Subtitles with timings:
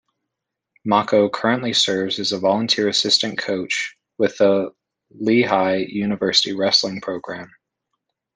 [0.83, 4.73] Mocco currently serves as a volunteer assistant coach with the
[5.11, 7.51] Lehigh University wrestling program.